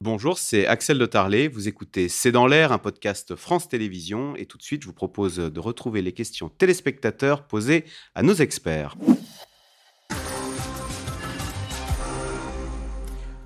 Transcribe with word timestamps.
Bonjour, 0.00 0.38
c'est 0.38 0.64
Axel 0.68 0.96
de 0.96 1.06
Tarlet. 1.06 1.48
Vous 1.48 1.66
écoutez 1.66 2.08
C'est 2.08 2.30
dans 2.30 2.46
l'air, 2.46 2.70
un 2.70 2.78
podcast 2.78 3.34
France 3.34 3.68
Télévisions. 3.68 4.36
Et 4.36 4.46
tout 4.46 4.56
de 4.56 4.62
suite, 4.62 4.82
je 4.82 4.86
vous 4.86 4.92
propose 4.92 5.36
de 5.36 5.60
retrouver 5.60 6.02
les 6.02 6.12
questions 6.12 6.48
téléspectateurs 6.48 7.42
posées 7.42 7.84
à 8.14 8.22
nos 8.22 8.34
experts. 8.34 8.94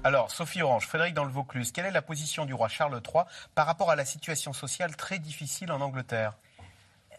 Alors, 0.04 0.30
Sophie 0.30 0.60
Orange, 0.60 0.86
Frédéric 0.86 1.14
dans 1.14 1.24
le 1.24 1.30
Vaucluse, 1.30 1.72
quelle 1.72 1.86
est 1.86 1.90
la 1.90 2.02
position 2.02 2.44
du 2.44 2.52
roi 2.52 2.68
Charles 2.68 3.00
III 3.02 3.24
par 3.54 3.66
rapport 3.66 3.90
à 3.90 3.96
la 3.96 4.04
situation 4.04 4.52
sociale 4.52 4.94
très 4.94 5.18
difficile 5.18 5.72
en 5.72 5.80
Angleterre? 5.80 6.36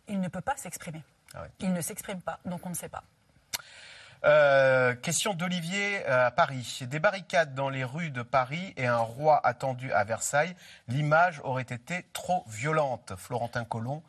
Il 0.07 0.19
ne 0.19 0.27
peut 0.27 0.41
pas 0.41 0.57
s'exprimer. 0.57 1.01
Ah 1.33 1.41
ouais. 1.41 1.49
Il 1.59 1.73
ne 1.73 1.81
s'exprime 1.81 2.21
pas, 2.21 2.39
donc 2.45 2.63
on 2.65 2.69
ne 2.69 2.75
sait 2.75 2.89
pas. 2.89 3.03
Euh, 4.25 4.95
question 4.95 5.33
d'Olivier 5.33 6.07
euh, 6.07 6.27
à 6.27 6.31
Paris. 6.31 6.79
Des 6.83 6.99
barricades 6.99 7.53
dans 7.55 7.69
les 7.69 7.83
rues 7.83 8.09
de 8.09 8.21
Paris 8.21 8.73
et 8.77 8.87
un 8.87 8.99
roi 8.99 9.41
attendu 9.45 9.91
à 9.91 10.05
Versailles. 10.05 10.55
L'image 10.87 11.41
aurait 11.43 11.63
été 11.63 12.05
trop 12.13 12.45
violente. 12.47 13.13
Florentin 13.17 13.65
Colomb. 13.65 14.01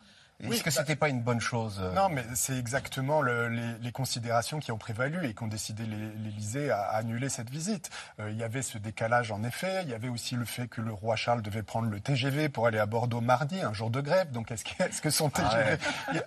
Est-ce 0.52 0.62
que 0.62 0.70
bah- 0.70 0.76
c'était 0.76 0.96
pas 0.96 1.08
une 1.08 1.20
bonne 1.22 1.40
chose 1.40 1.80
euh 1.82 1.92
Non, 1.92 2.08
mais 2.08 2.24
c'est 2.34 2.56
exactement 2.58 3.22
le- 3.22 3.48
les, 3.48 3.78
les 3.80 3.92
considérations 3.92 4.58
qui 4.60 4.72
ont 4.72 4.78
prévalu 4.78 5.26
et 5.26 5.34
qui 5.34 5.42
ont 5.42 5.46
décidé 5.48 5.84
l'É- 5.84 6.12
l'Élysée 6.22 6.70
à, 6.70 6.80
à 6.82 6.96
annuler 6.98 7.28
cette 7.28 7.50
visite. 7.50 7.90
Euh, 8.20 8.30
il 8.30 8.36
y 8.38 8.42
avait 8.42 8.62
ce 8.62 8.78
décalage 8.78 9.30
en 9.32 9.42
effet. 9.44 9.82
Il 9.84 9.90
y 9.90 9.94
avait 9.94 10.08
aussi 10.08 10.34
le 10.36 10.44
fait 10.44 10.68
que 10.68 10.80
le 10.80 10.92
roi 10.92 11.16
Charles 11.16 11.42
devait 11.42 11.62
prendre 11.62 11.88
le 11.88 12.00
TGV 12.00 12.48
pour 12.48 12.66
aller 12.66 12.78
à 12.78 12.86
Bordeaux 12.86 13.20
mardi, 13.20 13.60
un 13.60 13.72
jour 13.72 13.90
de 13.90 14.00
grève. 14.00 14.30
Donc 14.30 14.50
est-ce 14.50 14.64
que, 15.00 15.10
son 15.10 15.30
TGV 15.30 15.78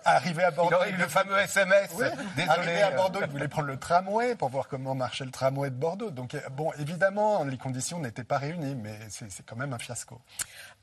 arrivé 0.05 0.43
à 0.43 0.49
Il 0.49 0.55
Bordeaux 0.55 0.75
aurait 0.77 0.91
eu 0.91 0.95
le 0.97 1.07
fameux 1.07 1.37
SMS. 1.39 1.89
Oui, 1.95 2.05
Désolé. 2.35 2.49
Arrivé 2.57 2.81
à 2.81 2.91
euh, 2.91 2.95
Bordeaux, 2.95 3.19
il 3.21 3.29
voulait 3.29 3.47
prendre 3.47 3.67
le 3.67 3.77
tramway 3.77 4.35
pour 4.35 4.49
voir 4.49 4.67
comment 4.67 4.95
marchait 4.95 5.25
le 5.25 5.31
tramway 5.31 5.69
de 5.69 5.75
Bordeaux. 5.75 6.11
Donc, 6.11 6.35
bon, 6.51 6.71
évidemment, 6.79 7.43
les 7.43 7.57
conditions 7.57 7.99
n'étaient 7.99 8.23
pas 8.23 8.37
réunies, 8.37 8.75
mais 8.75 8.97
c'est 9.09 9.45
quand 9.45 9.55
même 9.55 9.73
un 9.73 9.79
fiasco. 9.79 10.21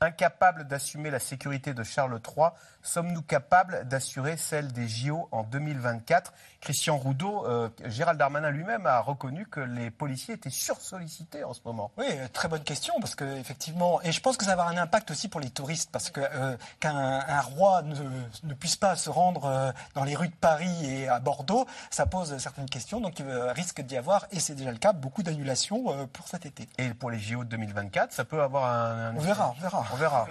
Incapable 0.01 0.67
d'assumer 0.67 1.09
la 1.09 1.19
sécurité 1.19 1.73
de 1.73 1.83
Charles 1.83 2.19
III, 2.27 2.47
sommes-nous 2.83 3.21
capables 3.21 3.87
d'assurer 3.87 4.35
celle 4.37 4.71
des 4.73 4.87
JO 4.87 5.27
en 5.31 5.43
2024 5.43 6.33
Christian 6.59 6.97
Roudot, 6.97 7.45
euh, 7.47 7.69
Gérald 7.85 8.17
Darmanin 8.19 8.49
lui-même 8.49 8.87
a 8.87 8.99
reconnu 8.99 9.45
que 9.45 9.59
les 9.59 9.91
policiers 9.91 10.33
étaient 10.33 10.49
sursollicités 10.49 11.43
en 11.43 11.53
ce 11.53 11.59
moment. 11.63 11.91
Oui, 11.97 12.05
euh, 12.09 12.27
très 12.33 12.47
bonne 12.47 12.63
question 12.63 12.93
parce 12.99 13.15
que 13.15 13.37
effectivement, 13.37 14.01
et 14.01 14.11
je 14.11 14.19
pense 14.19 14.35
que 14.35 14.43
ça 14.45 14.55
va 14.55 14.63
avoir 14.63 14.75
un 14.75 14.81
impact 14.81 15.11
aussi 15.11 15.27
pour 15.29 15.39
les 15.39 15.49
touristes 15.51 15.91
parce 15.91 16.09
que 16.09 16.21
euh, 16.21 16.57
qu'un 16.79 16.95
un 16.95 17.41
roi 17.41 17.81
ne, 17.83 17.95
ne 18.43 18.53
puisse 18.53 18.75
pas 18.75 18.95
se 18.95 19.09
rendre 19.09 19.45
euh, 19.45 19.71
dans 19.93 20.03
les 20.03 20.15
rues 20.15 20.27
de 20.29 20.35
Paris 20.35 20.85
et 20.85 21.07
à 21.07 21.19
Bordeaux, 21.19 21.65
ça 21.91 22.05
pose 22.05 22.35
certaines 22.39 22.69
questions. 22.69 22.99
Donc 22.99 23.19
il 23.19 23.25
risque 23.51 23.81
d'y 23.81 23.95
avoir, 23.95 24.25
et 24.31 24.39
c'est 24.39 24.55
déjà 24.55 24.71
le 24.71 24.77
cas, 24.77 24.91
beaucoup 24.91 25.23
d'annulations 25.23 26.07
pour 26.07 26.27
cet 26.27 26.45
été. 26.47 26.67
Et 26.79 26.89
pour 26.95 27.11
les 27.11 27.19
JO 27.19 27.43
de 27.43 27.49
2024, 27.49 28.11
ça 28.11 28.25
peut 28.25 28.41
avoir 28.41 28.65
un... 28.65 29.09
un- 29.11 29.15
On 29.15 29.19
verra, 29.19 29.53
on 29.55 29.61
verra. 29.61 29.84
On 29.91 29.95
verra. 29.95 30.27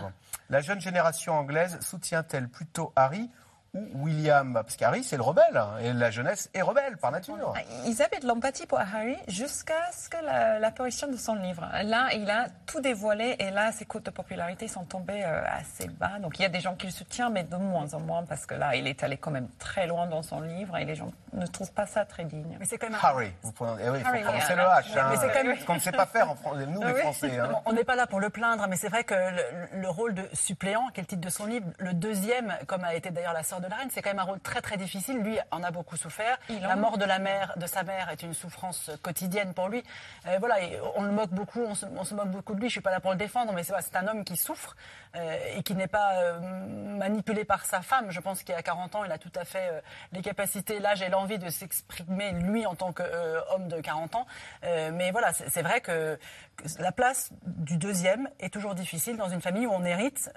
Bon. 0.00 0.12
La 0.50 0.60
jeune 0.60 0.80
génération 0.80 1.34
anglaise 1.34 1.78
soutient-elle 1.80 2.48
plutôt 2.48 2.92
Harry 2.96 3.30
ou 3.74 4.04
William 4.04 4.52
Parce 4.52 4.76
qu'Harry, 4.76 5.02
c'est 5.02 5.16
le 5.16 5.22
rebelle, 5.22 5.56
hein, 5.56 5.70
et 5.80 5.92
la 5.94 6.10
jeunesse 6.10 6.50
est 6.52 6.60
rebelle 6.60 6.98
par 6.98 7.10
nature. 7.10 7.54
Ils 7.86 8.02
avaient 8.02 8.18
de 8.20 8.26
l'empathie 8.26 8.66
pour 8.66 8.78
Harry 8.78 9.16
jusqu'à 9.28 9.90
ce 9.92 10.10
que 10.10 10.18
la- 10.22 10.58
l'apparition 10.58 11.08
de 11.08 11.16
son 11.16 11.34
livre. 11.36 11.66
Là, 11.84 12.08
il 12.12 12.28
a 12.30 12.46
tout 12.66 12.80
dévoilé 12.82 13.36
et 13.38 13.50
là, 13.50 13.72
ses 13.72 13.86
coûts 13.86 14.00
de 14.00 14.10
popularité 14.10 14.68
sont 14.68 14.84
tombés 14.84 15.22
euh, 15.24 15.42
assez 15.48 15.88
bas. 15.88 16.18
Donc, 16.20 16.38
il 16.38 16.42
y 16.42 16.44
a 16.44 16.50
des 16.50 16.60
gens 16.60 16.74
qui 16.74 16.86
le 16.86 16.92
soutiennent, 16.92 17.32
mais 17.32 17.44
de 17.44 17.56
moins 17.56 17.92
en 17.94 18.00
moins 18.00 18.24
parce 18.24 18.44
que 18.44 18.54
là, 18.54 18.76
il 18.76 18.86
est 18.86 19.02
allé 19.02 19.16
quand 19.16 19.30
même 19.30 19.48
très 19.58 19.86
loin 19.86 20.06
dans 20.06 20.22
son 20.22 20.40
livre 20.40 20.76
et 20.76 20.84
les 20.84 20.94
gens 20.94 21.10
ne 21.32 21.46
trouvent 21.46 21.72
pas 21.72 21.86
ça 21.86 22.04
très 22.04 22.24
digne. 22.24 22.56
Mais 22.60 22.66
c'est 22.66 22.76
quand 22.76 22.90
même. 22.90 22.98
Harry, 23.02 23.32
vous 23.42 23.52
prononcez, 23.52 23.82
eh 23.86 23.90
oui, 23.90 24.00
faut 24.00 24.10
prononcer 24.22 24.54
le. 24.54 24.62
H. 24.62 24.98
hein. 24.98 25.08
Mais 25.10 25.16
c'est 25.16 25.32
quand 25.32 25.44
même- 25.44 25.56
Ce 25.58 25.64
qu'on 25.64 25.74
ne 25.74 25.80
sait 25.80 25.92
pas 25.92 26.06
faire 26.06 26.30
en 26.30 26.34
France, 26.34 26.58
nous 26.68 26.82
les 26.82 26.92
oui. 26.92 27.00
Français. 27.00 27.38
hein. 27.38 27.48
On 27.64 27.72
n'est 27.72 27.84
pas 27.84 27.96
là 27.96 28.06
pour 28.06 28.20
le 28.20 28.28
plaindre, 28.28 28.66
mais 28.68 28.76
c'est 28.76 28.88
vrai 28.90 29.04
que 29.04 29.14
le, 29.14 29.80
le 29.80 29.88
rôle 29.88 30.12
de 30.12 30.28
suppléant, 30.34 30.88
qui 30.92 31.00
est 31.00 31.04
le 31.04 31.06
titre 31.06 31.22
de 31.22 31.30
son 31.30 31.46
livre, 31.46 31.66
le 31.78 31.94
deuxième, 31.94 32.52
comme 32.66 32.84
a 32.84 32.94
été 32.94 33.10
d'ailleurs 33.10 33.32
la 33.32 33.42
sœur 33.42 33.60
de 33.62 33.68
la 33.68 33.76
reine, 33.76 33.88
c'est 33.90 34.02
quand 34.02 34.10
même 34.10 34.18
un 34.18 34.24
rôle 34.24 34.40
très 34.40 34.60
très 34.60 34.76
difficile. 34.76 35.18
Lui 35.20 35.38
en 35.50 35.62
a 35.62 35.70
beaucoup 35.70 35.96
souffert. 35.96 36.38
Il 36.48 36.60
la 36.60 36.74
en- 36.74 36.76
mort 36.76 36.98
de 36.98 37.04
la 37.04 37.18
mère, 37.18 37.54
de 37.56 37.66
sa 37.66 37.82
mère, 37.82 38.10
est 38.10 38.22
une 38.22 38.34
souffrance 38.34 38.90
quotidienne 39.02 39.54
pour 39.54 39.68
lui. 39.68 39.82
Euh, 40.26 40.36
voilà, 40.38 40.60
et 40.62 40.78
on 40.96 41.02
le 41.02 41.12
moque 41.12 41.30
beaucoup, 41.30 41.60
on 41.62 41.74
se, 41.74 41.86
on 41.86 42.04
se 42.04 42.14
moque 42.14 42.28
beaucoup 42.30 42.54
de 42.54 42.60
lui. 42.60 42.68
Je 42.68 42.72
suis 42.72 42.80
pas 42.80 42.90
là 42.90 43.00
pour 43.00 43.12
le 43.12 43.16
défendre, 43.16 43.52
mais 43.52 43.62
c'est 43.62 43.96
un 43.96 44.06
homme 44.08 44.24
qui 44.24 44.36
souffre 44.36 44.76
euh, 45.16 45.36
et 45.56 45.62
qui 45.62 45.74
n'est 45.74 45.86
pas 45.86 46.14
euh, 46.16 46.38
manipulé 46.40 47.44
par 47.44 47.64
sa 47.64 47.80
femme. 47.82 48.10
Je 48.10 48.20
pense 48.20 48.42
qu'à 48.42 48.62
40 48.62 48.94
ans, 48.96 49.04
il 49.04 49.12
a 49.12 49.18
tout 49.18 49.32
à 49.36 49.44
fait 49.44 49.68
euh, 49.70 49.80
les 50.12 50.22
capacités, 50.22 50.78
l'âge 50.78 51.02
et 51.02 51.08
l'envie 51.08 51.38
de 51.38 51.48
s'exprimer 51.48 52.32
lui 52.32 52.66
en 52.66 52.74
tant 52.74 52.92
qu'homme 52.92 53.68
de 53.68 53.80
40 53.80 54.14
ans. 54.14 54.26
Mais 54.62 55.10
voilà, 55.10 55.32
c'est 55.32 55.62
vrai 55.62 55.80
que, 55.80 56.18
que 56.56 56.64
la 56.78 56.92
place 56.92 57.30
du 57.46 57.76
deuxième 57.76 58.28
est 58.40 58.52
toujours 58.52 58.74
difficile 58.74 59.16
dans 59.16 59.28
une 59.28 59.40
famille 59.40 59.66
où 59.66 59.72
on 59.72 59.84
hérite 59.84 60.30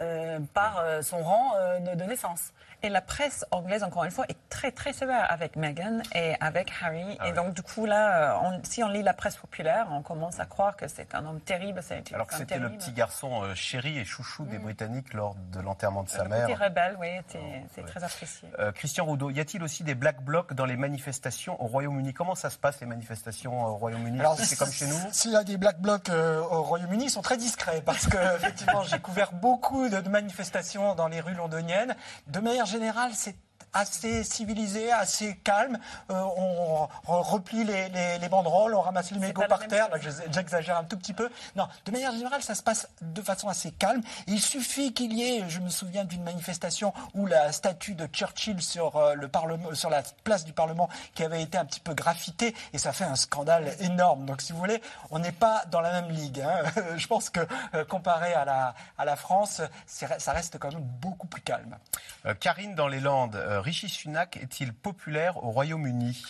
par 0.53 0.84
son 1.02 1.19
rang 1.24 1.53
de, 1.80 1.96
de 1.96 2.03
naissance. 2.03 2.52
Et 2.84 2.90
la 2.90 3.02
presse 3.16 3.46
anglaise, 3.52 3.81
encore 3.84 4.03
une 4.03 4.12
fois, 4.12 4.26
est 4.28 4.36
très 4.50 4.72
très 4.72 4.92
sévère 4.92 5.26
avec 5.31 5.56
Meghan 5.56 6.00
et 6.14 6.36
avec 6.42 6.70
Harry. 6.81 7.16
Ah 7.22 7.30
et 7.30 7.31
donc, 7.31 7.53
du 7.53 7.62
coup, 7.62 7.86
là, 7.86 8.34
euh, 8.36 8.40
on- 8.44 8.64
si 8.64 8.84
on 8.84 8.90
lit 8.90 9.03
la 9.03 9.14
presse 9.14 9.38
populaire, 9.38 9.88
on 9.92 10.02
commence 10.02 10.42
à 10.42 10.46
croire 10.46 10.76
que 10.76 10.90
c'est 10.90 11.16
un 11.16 11.25
homme 11.25 11.40
terrible. 11.40 11.80
C'est 11.81 12.12
Alors 12.14 12.28
que 12.28 12.36
c'était 12.36 12.59
le 12.59 12.70
petit 12.72 12.92
garçon 12.92 13.44
euh, 13.44 13.56
chéri 13.56 13.98
et 14.00 14.04
chouchou 14.04 14.44
des 14.44 14.58
Britanniques 14.58 15.14
lors 15.14 15.36
de 15.54 15.62
l'enterrement 15.62 16.04
de 16.04 16.09
sa 16.09 16.24
Le 16.24 16.30
mère. 16.30 16.42
côté 16.48 16.56
rebelle, 16.62 16.98
oui, 17.00 17.08
c'est 17.30 17.81
ouais. 17.81 17.88
très 17.88 18.04
apprécié. 18.04 18.50
Euh, 18.59 18.74
Christian 18.74 19.06
Roudot, 19.06 19.30
y 19.30 19.40
a-t-il 19.40 19.64
aussi 19.64 19.84
des 19.86 19.96
black 19.96 20.22
blocs 20.22 20.54
dans 20.54 20.66
les 20.66 20.75
manifestations 20.75 21.62
au 21.64 21.68
Royaume-Uni? 21.68 22.14
Comment 22.14 22.36
ça 22.36 22.50
se 22.50 22.58
passe 22.58 22.81
les 22.81 22.86
manifestations 22.88 23.66
au 23.66 23.75
Royaume-Uni? 23.78 24.20
C'est 24.40 24.58
comme 24.59 24.72
chez 24.74 24.88
nous? 24.88 24.98
S'il 25.14 25.31
y 25.31 25.38
a 25.38 25.46
des 25.46 25.56
black 25.56 25.80
blocs 25.80 26.09
euh, 26.09 26.42
au 26.42 26.64
Royaume-Uni, 26.64 27.06
ils 27.06 27.09
sont 27.09 27.22
très 27.22 27.38
discrets 27.38 27.81
parce 27.81 28.08
que 28.08 28.18
effectivement, 28.36 28.84
j'ai 28.84 29.00
couvert 29.00 29.31
beaucoup 29.31 29.88
de, 29.88 30.02
de 30.02 30.09
manifestations 30.09 30.96
dans 30.96 31.08
les 31.08 31.22
rues 31.22 31.34
londoniennes. 31.36 31.96
De 32.28 32.42
manière 32.42 32.66
générale, 32.66 33.05
c'est 33.14 33.36
assez 33.75 34.24
civilisé, 34.24 34.91
assez 34.91 35.36
calme. 35.44 35.78
Euh, 36.09 36.22
on, 36.38 36.88
on 37.08 37.22
replie 37.22 37.63
les, 37.63 37.90
les- 37.90 38.18
les 38.18 38.30
banderoles, 38.30 38.74
on 38.74 38.81
ramasse 38.81 39.12
les 39.12 39.19
mégots 39.19 39.44
par 39.47 39.59
terre. 39.68 39.90
J'exagère 40.31 40.78
un 40.78 40.84
tout 40.86 40.97
petit 40.97 41.13
peu. 41.13 41.30
Non, 41.56 41.68
de 41.86 41.91
manière 41.91 42.12
générale, 42.13 42.41
ça 42.41 42.56
se 42.56 42.63
passe 42.63 42.88
de 43.02 43.22
façon 43.22 43.47
assez 43.50 43.72
calme. 43.72 44.02
Il 44.28 44.40
suffit 44.41 44.94
qu'il 44.94 45.13
y 45.13 45.24
ait, 45.38 45.44
je 45.50 45.59
me 45.59 45.69
souviens 45.69 46.06
d'une 46.06 46.24
manifestation 46.24 46.94
où 47.13 47.25
la 47.28 47.52
statue 47.52 47.94
de 47.96 48.08
Churchill 48.08 48.62
sur 48.62 48.96
euh, 48.96 49.13
le 49.16 49.28
Parlement, 49.28 49.74
sur 49.75 49.90
la 49.90 50.02
place 50.24 50.46
du 50.46 50.53
Parlement, 50.53 50.90
qui 51.13 51.24
avait 51.24 51.42
été 51.42 51.57
un 51.57 51.66
petit 51.66 51.80
peu 51.81 51.94
graffitée, 51.94 52.56
et 52.74 52.78
ça 52.78 52.94
fait 52.94 53.03
un 53.03 53.16
scandale 53.16 53.75
énorme. 53.81 54.25
Donc, 54.25 54.42
si 54.42 54.53
vous 54.53 54.59
voulez, 54.59 54.81
on 55.12 55.19
n'est 55.19 55.31
pas 55.34 55.63
dans 55.69 55.81
la 55.81 55.92
même 56.02 56.09
ligue. 56.12 56.40
hein. 56.42 56.63
Je 56.97 57.07
pense 57.07 57.30
que 57.30 57.42
euh, 57.74 57.84
comparé 57.86 58.34
à 58.34 58.46
la, 58.46 58.74
à 58.97 59.03
la 59.06 59.16
France, 59.16 59.62
ça 59.86 60.31
reste 60.31 60.57
quand 60.59 60.72
même 60.72 60.81
beaucoup 60.84 61.28
plus 61.28 61.42
calme. 61.42 61.78
Euh, 62.25 62.34
Karine 62.34 62.75
dans 62.75 62.88
les 62.88 63.00
Landes, 63.00 63.36
euh, 63.36 63.59
Rishi 63.66 63.90
Sunak 63.90 64.38
est-il 64.38 64.74
populaire 64.74 65.44
au 65.44 65.50
Royaume-Uni? 65.50 66.22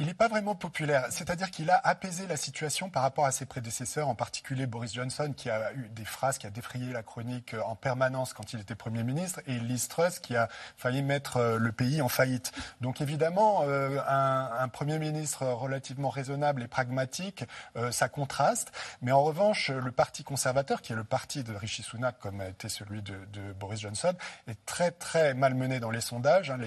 Il 0.00 0.06
n'est 0.06 0.14
pas 0.14 0.28
vraiment 0.28 0.54
populaire, 0.54 1.08
c'est-à-dire 1.10 1.50
qu'il 1.50 1.68
a 1.68 1.78
apaisé 1.84 2.26
la 2.26 2.38
situation 2.38 2.88
par 2.88 3.02
rapport 3.02 3.26
à 3.26 3.32
ses 3.32 3.44
prédécesseurs, 3.44 4.08
en 4.08 4.14
particulier 4.14 4.66
Boris 4.66 4.94
Johnson, 4.94 5.34
qui 5.36 5.50
a 5.50 5.74
eu 5.74 5.90
des 5.90 6.06
phrases 6.06 6.38
qui 6.38 6.46
a 6.46 6.50
défrayé 6.50 6.90
la 6.90 7.02
chronique 7.02 7.52
euh, 7.52 7.60
en 7.64 7.76
permanence 7.76 8.32
quand 8.32 8.54
il 8.54 8.60
était 8.60 8.74
Premier 8.74 9.04
ministre, 9.04 9.42
et 9.46 9.58
Liz 9.58 9.88
Truss, 9.88 10.18
qui 10.18 10.36
a 10.36 10.48
failli 10.78 11.02
mettre 11.02 11.36
euh, 11.36 11.58
le 11.58 11.70
pays 11.70 12.00
en 12.00 12.08
faillite. 12.08 12.50
Donc 12.80 13.02
évidemment, 13.02 13.64
euh, 13.64 13.98
un, 14.08 14.68
Premier 14.68 14.98
ministre 14.98 15.44
relativement 15.44 16.08
raisonnable 16.08 16.62
et 16.62 16.68
pragmatique, 16.68 17.44
ça 17.90 18.08
contraste. 18.08 18.72
Mais 19.02 19.12
en 19.12 19.22
revanche, 19.22 19.68
le 19.68 19.90
Parti 19.90 20.22
conservateur, 20.22 20.80
qui 20.80 20.92
est 20.92 20.96
le 20.96 21.04
parti 21.04 21.42
de 21.42 21.52
Rishi 21.52 21.82
Sunak, 21.82 22.18
comme 22.20 22.40
a 22.40 22.48
été 22.48 22.68
celui 22.68 23.02
de, 23.02 23.16
de 23.32 23.52
Boris 23.52 23.80
Johnson, 23.80 24.14
est 24.46 24.64
très 24.64 24.92
très 24.92 25.34
malmené 25.34 25.80
dans 25.80 25.90
les 25.90 26.00
sondages. 26.00 26.50
hein. 26.50 26.58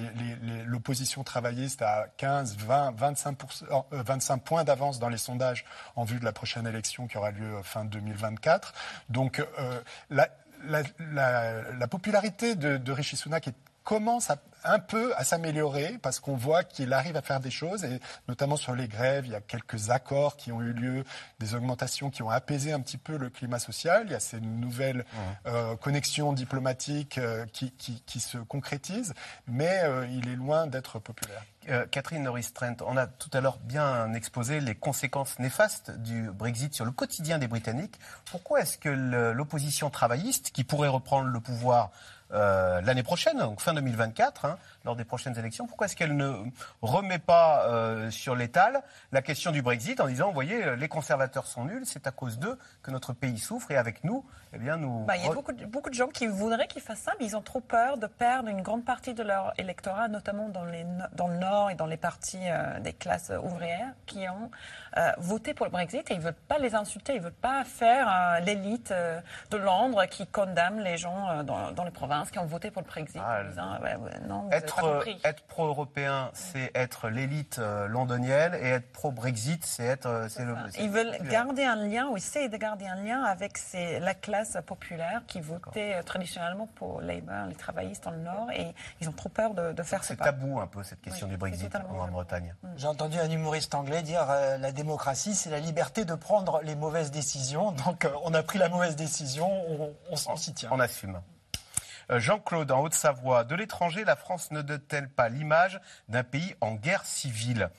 L'opposition 0.65 1.23
travailliste 1.23 1.81
a 1.81 2.07
15, 2.17 2.57
20, 2.57 2.91
25, 2.91 3.22
euh, 3.27 3.81
25 3.91 4.37
points 4.43 4.63
d'avance 4.63 4.99
dans 4.99 5.09
les 5.09 5.17
sondages 5.17 5.65
en 5.95 6.03
vue 6.03 6.19
de 6.19 6.25
la 6.25 6.31
prochaine 6.33 6.67
élection 6.67 7.07
qui 7.07 7.17
aura 7.17 7.31
lieu 7.31 7.55
euh, 7.55 7.63
fin 7.63 7.85
2024. 7.85 8.73
Donc 9.09 9.39
euh, 9.39 9.81
la- 10.09 10.83
la 11.77 11.87
popularité 11.87 12.55
de, 12.55 12.77
de 12.77 12.91
Rishi 12.91 13.17
Sunak 13.17 13.47
est- 13.47 13.55
commence 13.83 14.29
à- 14.29 14.37
un 14.65 14.79
peu 14.79 15.13
à 15.17 15.25
s'améliorer 15.25 15.97
parce 16.01 16.21
qu'on 16.21 16.37
voit 16.37 16.63
qu'il 16.63 16.93
arrive 16.93 17.17
à 17.17 17.21
faire 17.21 17.41
des 17.41 17.51
choses 17.51 17.83
et 17.83 17.99
notamment 18.29 18.55
sur 18.55 18.73
les 18.75 18.87
grèves, 18.87 19.25
il 19.25 19.33
y 19.33 19.35
a 19.35 19.41
quelques 19.41 19.89
accords 19.89 20.37
qui 20.37 20.53
ont 20.53 20.61
eu 20.61 20.71
lieu, 20.71 21.03
des 21.39 21.53
augmentations 21.53 22.09
qui 22.09 22.23
ont 22.23 22.29
apaisé 22.29 22.71
un 22.71 22.79
petit 22.79 22.97
peu 22.97 23.17
le 23.17 23.29
climat 23.29 23.59
social. 23.59 24.03
Il 24.05 24.13
y 24.13 24.15
a 24.15 24.21
ces 24.21 24.39
nouvelles 24.39 25.03
euh, 25.47 25.75
connexions 25.75 26.31
diplomatiques 26.31 27.17
euh, 27.17 27.45
qui, 27.51 27.71
qui- 27.71 28.01
qui 28.05 28.21
se 28.21 28.37
concrétisent, 28.37 29.13
mais 29.47 29.81
euh, 29.83 30.07
il 30.09 30.29
est 30.29 30.35
loin 30.37 30.65
d'être 30.67 30.97
populaire. 30.99 31.43
Catherine 31.91 32.23
Norris-Trent, 32.23 32.75
on 32.85 32.97
a 32.97 33.07
tout 33.07 33.29
à 33.33 33.39
l'heure 33.39 33.57
bien 33.57 34.13
exposé 34.13 34.59
les 34.59 34.75
conséquences 34.75 35.39
néfastes 35.39 35.91
du 35.91 36.29
Brexit 36.29 36.73
sur 36.73 36.83
le 36.83 36.91
quotidien 36.91 37.37
des 37.37 37.47
Britanniques. 37.47 37.97
Pourquoi 38.29 38.59
est-ce 38.61 38.77
que 38.77 38.89
l'opposition 38.89 39.89
travailliste, 39.89 40.51
qui 40.51 40.65
pourrait 40.65 40.89
reprendre 40.89 41.29
le 41.29 41.39
pouvoir 41.39 41.91
euh, 42.33 42.81
l'année 42.81 43.03
prochaine, 43.03 43.37
donc 43.37 43.61
fin 43.61 43.73
2024, 43.73 44.45
hein, 44.45 44.57
lors 44.85 44.95
des 44.95 45.03
prochaines 45.05 45.37
élections. 45.37 45.67
Pourquoi 45.67 45.85
est-ce 45.85 45.95
qu'elle 45.95 46.15
ne 46.15 46.33
remet 46.81 47.19
pas 47.19 47.67
euh, 47.67 48.11
sur 48.11 48.35
l'étal 48.35 48.81
la 49.11 49.21
question 49.21 49.51
du 49.51 49.61
Brexit 49.61 49.99
en 49.99 50.07
disant, 50.07 50.27
vous 50.27 50.33
voyez, 50.33 50.75
les 50.75 50.87
conservateurs 50.87 51.47
sont 51.47 51.65
nuls, 51.65 51.85
c'est 51.85 52.07
à 52.07 52.11
cause 52.11 52.39
d'eux 52.39 52.57
que 52.81 52.91
notre 52.91 53.13
pays 53.13 53.37
souffre 53.39 53.71
et 53.71 53.77
avec 53.77 54.03
nous, 54.03 54.25
eh 54.53 54.57
bien, 54.57 54.77
nous... 54.77 55.05
Bah, 55.05 55.17
il 55.17 55.23
y 55.23 55.27
a 55.27 55.33
beaucoup 55.33 55.51
de, 55.51 55.65
beaucoup 55.65 55.89
de 55.89 55.95
gens 55.95 56.07
qui 56.07 56.27
voudraient 56.27 56.67
qu'ils 56.67 56.81
fassent 56.81 56.99
ça, 56.99 57.13
mais 57.19 57.25
ils 57.25 57.35
ont 57.35 57.41
trop 57.41 57.61
peur 57.61 57.97
de 57.97 58.07
perdre 58.07 58.49
une 58.49 58.61
grande 58.61 58.85
partie 58.85 59.13
de 59.13 59.23
leur 59.23 59.53
électorat, 59.57 60.07
notamment 60.07 60.49
dans, 60.49 60.65
les, 60.65 60.85
dans 61.13 61.27
le 61.27 61.37
Nord 61.37 61.71
et 61.71 61.75
dans 61.75 61.85
les 61.85 61.97
parties 61.97 62.37
euh, 62.43 62.79
des 62.79 62.93
classes 62.93 63.31
ouvrières 63.43 63.93
qui 64.05 64.27
ont 64.29 64.51
euh, 64.97 65.11
voté 65.17 65.53
pour 65.53 65.65
le 65.65 65.71
Brexit 65.71 66.09
et 66.09 66.13
ils 66.13 66.19
ne 66.19 66.23
veulent 66.23 66.33
pas 66.33 66.59
les 66.59 66.75
insulter, 66.75 67.13
ils 67.13 67.19
ne 67.19 67.23
veulent 67.23 67.33
pas 67.33 67.63
faire 67.63 68.07
euh, 68.07 68.39
l'élite 68.39 68.91
euh, 68.91 69.19
de 69.51 69.57
Londres 69.57 70.05
qui 70.05 70.27
condamne 70.27 70.81
les 70.81 70.97
gens 70.97 71.29
euh, 71.29 71.43
dans, 71.43 71.71
dans 71.71 71.83
les 71.83 71.91
provinces 71.91 72.22
qui 72.31 72.39
ont 72.39 72.45
voté 72.45 72.71
pour 72.71 72.81
le 72.81 72.87
Brexit. 72.87 73.21
Ah, 73.23 73.41
en 73.43 73.49
disant, 73.49 73.71
ouais, 73.81 73.95
ouais, 73.95 74.19
non, 74.27 74.41
vous 74.41 74.47
avez 74.47 74.57
Être, 75.23 75.43
pro-européen, 75.47 76.29
c'est 76.33 76.71
être 76.75 77.09
l'élite 77.09 77.59
euh, 77.59 77.87
londonienne, 77.87 78.53
et 78.55 78.69
être 78.69 78.91
pro-Brexit, 78.91 79.65
c'est 79.65 79.83
être... 79.85 80.05
euh, 80.07 80.27
c'est 80.29 80.45
le, 80.45 80.55
c'est- 80.69 80.81
Ils 80.83 80.89
veulent 80.89 81.17
garder 81.29 81.63
un 81.63 81.75
lien, 81.75 82.07
ou 82.09 82.17
essayer 82.17 82.49
de 82.49 82.57
garder 82.57 82.87
un 82.87 82.95
lien 82.95 83.23
avec 83.23 83.57
ces- 83.57 83.99
la 83.99 84.13
classe 84.13 84.57
populaire 84.65 85.21
qui 85.27 85.41
votait 85.41 85.95
euh, 85.95 86.03
traditionnellement 86.03 86.67
pour 86.75 87.01
Labour, 87.01 87.33
les 87.47 87.55
travaillistes 87.55 88.03
dans 88.03 88.11
le 88.11 88.17
Nord, 88.17 88.51
et 88.51 88.73
ils 89.01 89.09
ont 89.09 89.13
trop 89.13 89.29
peur 89.29 89.53
de, 89.53 89.71
de 89.73 89.83
faire 89.83 90.01
ce 90.03 90.09
C'est 90.09 90.15
pas. 90.15 90.25
tabou 90.25 90.59
un 90.59 90.67
peu 90.67 90.83
cette 90.83 91.01
question 91.01 91.27
Oui, 91.27 91.31
du 91.31 91.37
Brexit 91.37 91.75
en 91.75 91.93
Grande-Bretagne. 91.93 92.53
J'ai 92.77 92.87
entendu 92.87 93.17
un 93.19 93.29
humoriste 93.29 93.73
anglais 93.75 94.01
dire 94.01 94.25
euh, 94.29 94.57
la 94.57 94.71
démocratie, 94.71 95.35
c'est 95.35 95.49
la 95.49 95.59
liberté 95.59 96.05
de 96.05 96.15
prendre 96.15 96.61
les 96.63 96.75
mauvaises 96.75 97.11
décisions. 97.11 97.71
Donc, 97.85 98.05
euh, 98.05 98.09
on 98.23 98.33
a 98.33 98.43
pris 98.43 98.59
la 98.59 98.69
mauvaise 98.69 98.95
décision, 98.95 99.47
on, 99.69 99.93
on 100.09 100.13
s- 100.13 100.27
on 100.29 100.35
s'y 100.35 100.53
tient. 100.53 100.69
On 100.71 100.79
assume. 100.79 101.19
Jean-Claude, 102.19 102.71
en 102.71 102.81
Haute-Savoie, 102.81 103.43
de 103.43 103.55
l'étranger, 103.55 104.03
la 104.05 104.15
France 104.15 104.51
ne 104.51 104.61
donne-t-elle 104.61 105.09
pas 105.09 105.29
l'image 105.29 105.79
d'un 106.09 106.23
pays 106.23 106.55
en 106.61 106.73
guerre 106.75 107.05
civile? 107.05 107.69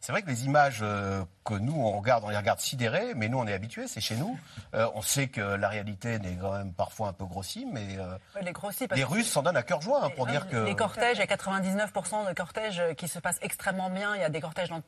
C'est 0.00 0.12
vrai 0.12 0.20
que 0.20 0.28
les 0.28 0.44
images 0.44 0.80
euh, 0.82 1.24
que 1.46 1.54
nous, 1.54 1.72
on 1.80 1.90
regarde, 1.98 2.24
on 2.24 2.28
les 2.28 2.36
regarde 2.36 2.60
sidérés, 2.60 3.14
mais 3.14 3.28
nous, 3.30 3.38
on 3.38 3.46
est 3.46 3.54
habitués, 3.54 3.88
c'est 3.88 4.02
chez 4.02 4.16
nous. 4.16 4.38
Euh, 4.74 4.86
on 4.94 5.00
sait 5.00 5.28
que 5.28 5.40
la 5.40 5.68
réalité 5.70 6.14
est 6.14 6.36
quand 6.38 6.52
même 6.52 6.74
parfois 6.74 7.08
un 7.08 7.12
peu 7.14 7.24
grossie, 7.24 7.66
mais 7.72 7.96
euh, 7.98 8.18
les 8.42 8.52
grossis, 8.52 8.86
Russes 9.02 9.30
s'en 9.30 9.42
donnent 9.42 9.56
à 9.56 9.62
cœur 9.62 9.80
joie 9.80 10.04
hein, 10.04 10.10
pour 10.14 10.26
les- 10.26 10.32
dire 10.32 10.46
que... 10.48 10.56
Les 10.58 10.76
cortèges, 10.76 11.16
il 11.16 11.20
y 11.20 11.22
a 11.22 11.36
99% 11.36 12.28
de 12.28 12.34
cortèges 12.34 12.82
qui 12.98 13.08
se 13.08 13.18
passent 13.18 13.38
extrêmement 13.40 13.88
bien. 13.88 14.14
Il 14.14 14.20
y 14.20 14.24
a 14.24 14.28
des 14.28 14.42
cortèges 14.42 14.68
dans 14.68 14.82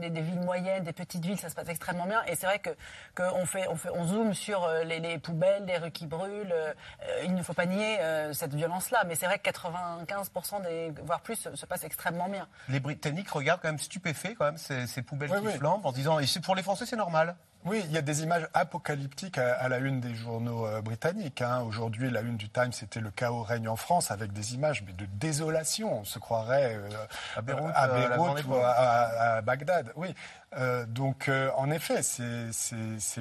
des, 0.00 0.10
des 0.10 0.20
villes 0.20 0.40
moyennes, 0.40 0.84
des 0.84 0.92
petites 0.92 1.24
villes, 1.24 1.38
ça 1.38 1.48
se 1.48 1.54
passe 1.54 1.68
extrêmement 1.68 2.06
bien. 2.06 2.22
Et 2.26 2.34
c'est 2.36 2.46
vrai 2.46 2.58
que 2.58 2.70
qu'on 3.14 3.46
fait, 3.46 3.66
on 3.68 3.76
fait, 3.76 3.90
on 3.94 4.04
zoome 4.06 4.34
sur 4.34 4.64
euh, 4.64 4.84
les, 4.84 5.00
les 5.00 5.18
poubelles, 5.18 5.64
les 5.66 5.78
rues 5.78 5.90
qui 5.90 6.06
brûlent. 6.06 6.52
euh, 6.52 6.72
il 7.24 7.34
ne 7.34 7.42
faut 7.42 7.54
pas 7.54 7.66
nier 7.66 7.98
euh, 8.00 8.32
cette 8.32 8.54
violence-là, 8.54 9.04
mais 9.06 9.14
c'est 9.14 9.26
vrai 9.26 9.38
que 9.38 9.48
95% 9.50 10.62
des, 10.62 10.92
voire 11.04 11.20
plus, 11.20 11.36
se, 11.36 11.54
se 11.56 11.66
passe 11.66 11.84
extrêmement 11.84 12.28
bien. 12.28 12.46
Les 12.68 12.80
Britanniques 12.80 13.30
regardent 13.30 13.60
quand 13.60 13.68
même 13.68 13.78
stupéfaits 13.78 14.34
quand 14.38 14.44
même 14.46 14.58
ces, 14.58 14.86
ces 14.86 15.02
poubelles 15.02 15.30
Oui, 15.32 15.40
qui 15.40 15.46
oui. 15.46 15.52
flambent 15.54 15.84
en 15.86 15.90
se 15.90 15.94
disant, 15.96 16.18
et 16.18 16.26
c'est- 16.26 16.40
pour 16.40 16.54
les 16.54 16.62
Français, 16.62 16.86
c'est 16.86 16.96
normal. 16.96 17.36
Oui, 17.64 17.82
il 17.86 17.92
y 17.92 17.96
a 17.96 18.02
des 18.02 18.22
images 18.22 18.46
apocalyptiques 18.52 19.38
à, 19.38 19.54
à 19.54 19.68
la 19.68 19.78
une 19.78 19.98
des 20.00 20.14
journaux 20.14 20.66
euh, 20.66 20.82
britanniques. 20.82 21.40
hein. 21.40 21.62
Aujourd'hui, 21.66 22.10
la 22.10 22.20
une 22.20 22.36
du 22.36 22.48
Times, 22.50 22.72
c'était 22.72 23.00
le 23.00 23.10
chaos 23.10 23.42
règne 23.42 23.68
en 23.68 23.76
France 23.76 24.10
avec 24.10 24.32
des 24.32 24.54
images 24.54 24.82
mais 24.86 24.92
de 24.92 25.06
désolation. 25.06 26.00
On 26.00 26.04
se 26.04 26.18
croirait 26.18 26.74
euh, 26.76 26.88
À 27.36 27.40
Beyrouth, 27.42 27.72
à 27.74 27.88
euh, 27.88 28.08
Beyrouth 28.08 28.44
ou 28.44 28.54
à- 28.56 29.36
à 29.36 29.40
Bagdad. 29.40 29.92
Oui. 29.96 30.14
Euh, 30.56 30.86
donc, 30.86 31.28
euh, 31.28 31.50
en 31.56 31.70
effet, 31.70 32.02
c'est- 32.02 32.50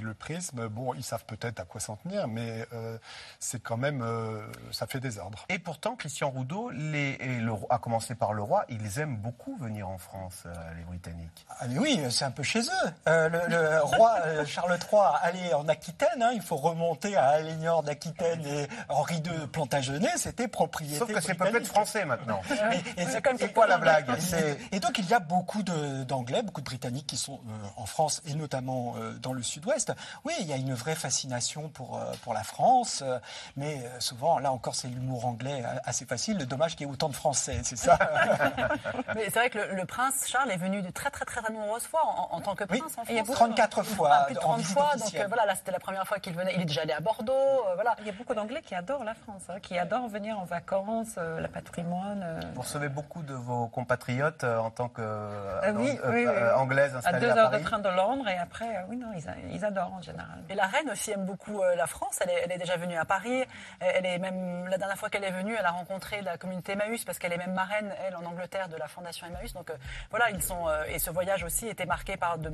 le 0.02 0.14
prisme. 0.14 0.68
Bon, 0.68 0.94
ils 0.94 1.04
savent 1.04 1.26
peut-être 1.26 1.60
à 1.60 1.66
quoi 1.66 1.80
s'en 1.80 1.96
tenir, 1.98 2.28
mais 2.28 2.66
euh, 2.74 2.98
c'est 3.40 3.62
quand 3.62 3.78
même, 3.78 4.02
euh, 4.02 4.42
ça 4.72 4.88
fait 4.88 5.00
désordre. 5.00 5.46
Et 5.50 5.60
pourtant, 5.60 5.96
Christian 5.96 6.30
Roudot, 6.30 6.70
les, 6.72 7.18
et 7.20 7.38
le, 7.40 7.54
à 7.70 7.78
commencer 7.78 8.16
par 8.16 8.34
le 8.34 8.42
roi, 8.42 8.66
ils 8.70 9.00
aiment 9.00 9.16
beaucoup 9.18 9.56
venir 9.58 9.88
en 9.88 9.98
France, 9.98 10.44
euh, 10.46 10.54
les 10.78 10.84
Britanniques. 10.84 11.46
Ah 11.60 11.66
mais 11.70 11.78
oui, 11.80 12.00
c'est 12.10 12.26
un 12.26 12.32
peu 12.32 12.44
chez 12.44 12.62
eux. 12.62 12.90
Euh, 13.08 13.30
le, 13.30 13.40
le 13.48 13.80
roi 13.84 14.16
euh, 14.26 14.46
Charles 14.46 14.78
III 14.92 15.02
allait 15.22 15.54
en 15.54 15.68
Aquitaine, 15.68 16.22
hein, 16.22 16.32
il 16.34 16.42
faut 16.42 16.58
remonter 16.58 17.16
à 17.16 17.28
Alignor 17.30 17.84
d'Aquitaine 17.84 18.46
et 18.46 18.68
Henri 18.90 19.18
II 19.18 19.48
Plantagenet, 19.52 20.10
c'était 20.18 20.48
propriété 20.48 20.98
Sauf 21.00 21.12
que 21.14 21.22
c'est 21.22 21.36
peuplé 21.36 21.60
de 21.60 21.60
britannique. 21.60 21.72
Français 21.72 22.06
maintenant. 22.06 22.42
Et, 22.98 23.02
et 23.04 23.06
c'est 23.06 23.54
quoi 23.54 23.68
la 23.68 23.78
blague? 23.78 24.08
Et- 24.72 24.80
donc 24.80 24.98
il 24.98 25.08
y 25.08 25.14
a 25.14 25.20
beaucoup 25.20 25.64
d'Anglais, 25.64 26.42
beaucoup 26.44 26.60
de 26.62 26.66
Britanniques 26.66 27.08
qui 27.08 27.16
sont 27.18 27.23
euh, 27.32 27.68
en 27.78 27.86
France 27.86 28.22
et 28.26 28.34
notamment 28.36 28.96
euh, 28.98 29.14
dans 29.14 29.34
le 29.34 29.42
Sud-Ouest. 29.44 29.94
Oui, 30.26 30.34
il 30.40 30.48
y 30.48 30.54
a 30.54 30.58
une 30.58 30.74
vraie 30.74 30.96
fascination 30.96 31.70
pour, 31.70 31.98
euh, 31.98 32.12
pour 32.24 32.34
la 32.34 32.44
France, 32.44 33.02
euh, 33.06 33.20
mais 33.58 33.84
souvent, 34.00 34.40
là 34.40 34.52
encore, 34.52 34.76
c'est 34.76 34.88
l'humour 34.88 35.26
anglais 35.26 35.64
assez 35.86 36.06
facile. 36.06 36.38
Le 36.38 36.46
dommage 36.46 36.76
qu'il 36.76 36.86
y 36.86 36.90
ait 36.90 36.94
autant 36.94 37.10
de 37.10 37.16
Français, 37.16 37.60
c'est 37.64 37.76
ça? 37.78 37.98
Mais 39.16 39.26
c'est 39.26 39.40
vrai 39.40 39.50
que 39.50 39.58
le, 39.60 39.76
le 39.76 39.86
prince 39.86 40.26
Charles 40.28 40.52
est 40.52 40.58
venu 40.58 40.82
de 40.82 40.90
très 40.90 41.10
très 41.10 41.26
très 41.26 41.42
nombreuses 41.52 41.84
fois 41.84 42.02
en, 42.06 42.30
en 42.36 42.42
tant 42.42 42.56
que 42.56 42.64
Oui, 42.70 42.80
prince 42.80 42.98
en 42.98 43.04
il 43.10 43.16
y 43.16 43.20
a 43.20 43.24
France. 43.24 43.36
34 43.36 43.84
fois 43.84 44.24
plus 44.26 44.34
de 44.36 44.40
en 44.40 44.42
30 44.42 44.58
visite 44.60 44.74
fois. 44.74 44.96
Donc 44.96 45.16
euh, 45.16 45.26
voilà, 45.28 45.46
là 45.46 45.56
c'était 45.56 45.72
la 45.72 45.80
première 45.80 46.08
fois 46.08 46.20
qu'il 46.20 46.34
venait. 46.34 46.54
Il 46.56 46.62
est 46.62 46.66
déjà 46.66 46.82
allé 46.82 46.94
à 46.94 47.00
Bordeaux. 47.00 47.34
euh, 47.34 47.76
voilà. 47.76 47.96
Il 48.00 48.08
y 48.08 48.10
a 48.10 48.14
beaucoup 48.14 48.34
d'Anglais 48.34 48.62
qui 48.66 48.76
adorent 48.76 49.04
la 49.04 49.14
France, 49.16 49.44
hein, 49.50 49.60
qui 49.62 49.78
adorent 49.78 50.08
venir 50.08 50.40
en 50.40 50.46
vacances, 50.46 51.16
euh, 51.18 51.40
le 51.42 51.48
patrimoine. 51.48 52.22
euh, 52.24 52.40
Vous 52.56 52.62
recevez 52.62 52.90
beaucoup 52.90 53.22
de 53.24 53.34
vos 53.34 53.68
compatriotes 53.68 54.44
euh, 54.44 54.58
en 54.58 54.70
tant 54.72 54.90
que 54.90 55.02
euh, 55.02 55.60
Ah 55.64 55.72
oui, 55.74 55.90
euh, 56.04 56.10
oui, 56.12 56.16
oui, 56.16 56.26
euh, 56.28 56.50
oui. 56.56 56.62
anglaise 56.62 56.96
à 57.14 57.20
deux 57.20 57.30
heures 57.30 57.50
de 57.52 57.58
train 57.60 57.80
de 57.80 57.90
Londres 57.90 58.28
et 58.28 58.38
après, 58.38 58.78
euh, 58.78 58.82
oui, 58.90 58.98
non, 58.98 59.08
ils, 59.52 59.64
adorent 59.66 59.94
en 59.94 60.02
général. 60.02 60.44
Et 60.50 60.56
la 60.56 60.68
reine 60.68 60.90
aussi 60.90 61.12
aime 61.12 61.26
beaucoup 61.26 61.62
euh, 61.62 61.76
la 61.76 61.88
France. 61.88 62.20
Elle 62.22 62.30
est, 62.30 62.42
elle 62.46 62.52
est 62.52 62.58
déjà 62.58 62.76
venue 62.78 62.98
à 62.98 63.06
Paris. 63.06 63.44
Elle, 63.80 63.96
elle 63.98 64.06
est 64.06 64.18
même 64.20 64.68
la 64.68 64.78
dernière 64.78 64.98
fois 64.98 65.10
qu'elle 65.10 65.24
est 65.24 65.32
venue, 65.32 65.56
elle 65.58 65.66
a 65.66 65.72
rencontré 65.72 66.22
la 66.22 66.38
communauté 66.38 66.74
Emmaüs 66.74 67.06
parce 67.06 67.20
qu'elle 67.20 67.34
est 67.34 67.38
même 67.38 67.54
marraine 67.54 67.94
elle 68.08 68.16
en 68.16 68.26
Angleterre 68.26 68.68
de 68.70 68.76
la 68.78 68.88
fondation 68.88 69.28
Emmaüs. 69.28 69.54
Donc 69.54 69.70
euh, 69.70 69.76
voilà, 70.10 70.30
ils 70.32 70.42
sont 70.42 70.68
euh, 70.68 70.84
et 70.88 71.00
ce 71.00 71.10
voyage 71.12 71.44
aussi 71.44 71.68
était 71.68 71.86
marqué 71.86 72.18
par 72.18 72.38
de, 72.38 72.52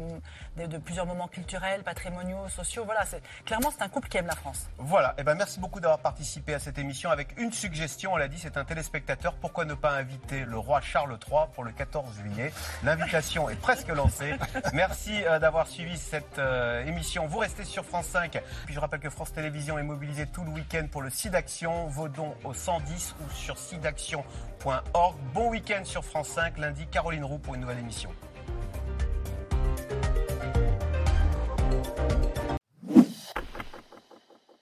de- 0.58 0.66
de 0.66 0.78
plusieurs 0.78 1.06
moments 1.06 1.28
culturels, 1.28 1.84
patrimoniaux, 1.84 2.48
sociaux. 2.50 2.84
Voilà, 2.86 3.06
c'est 3.06 3.22
clairement 3.46 3.72
c'est 3.72 3.84
un 3.84 3.90
couple 3.90 4.08
qui 4.10 4.18
aime 4.18 4.28
la 4.28 4.36
France. 4.36 4.68
Voilà, 4.78 5.14
et 5.18 5.24
ben 5.24 5.36
merci 5.36 5.60
beaucoup 5.60 5.80
d'avoir 5.80 6.00
participé 6.00 6.54
à 6.54 6.60
cette 6.60 6.78
émission 6.78 7.10
avec 7.12 7.40
une 7.40 7.52
suggestion, 7.54 8.14
on 8.14 8.18
l'a 8.18 8.28
dit, 8.28 8.38
c'est 8.40 8.58
un 8.58 8.66
téléspectateur. 8.66 9.34
Pourquoi 9.36 9.66
ne 9.66 9.74
pas 9.74 9.92
inviter 9.92 10.46
le 10.46 10.58
roi 10.58 10.82
Charles 10.82 11.18
III 11.30 11.42
pour 11.54 11.64
le 11.64 11.72
14 11.72 12.14
juillet? 12.16 12.52
L'invitation 12.84 13.50
est 13.50 13.56
presque 13.56 13.88
lancée. 13.90 14.36
Merci 14.74 15.24
euh, 15.26 15.40
d'avoir 15.40 15.68
suivi 15.68 15.98
cette 15.98 16.40
euh, 16.40 16.86
émission. 16.86 17.28
Vous 17.28 17.40
restez 17.40 17.64
sur 17.64 17.86
France 17.86 18.08
5. 18.08 18.42
Puis 18.66 18.74
je 18.74 18.80
rappelle 18.80 19.00
que 19.00 19.10
France 19.10 19.34
Télévisions 19.34 19.78
est 19.78 19.84
mobilisée 19.84 20.26
tout 20.28 20.44
le 20.44 20.52
week-end 20.52 20.88
pour 20.92 21.02
le 21.02 21.10
SIDAction. 21.10 21.88
Vos 21.88 22.08
dons 22.08 22.36
au 22.44 22.54
110 22.54 23.16
ou 23.22 23.30
sur 23.34 23.58
sidaction.org. 23.58 25.16
Bon 25.34 25.50
week-end 25.50 25.84
sur 25.84 26.04
France 26.04 26.30
5. 26.30 26.58
Lundi, 26.58 26.88
Caroline 26.88 27.24
Roux 27.24 27.40
pour 27.40 27.56
une 27.56 27.62
nouvelle 27.62 27.80
émission. 27.80 28.10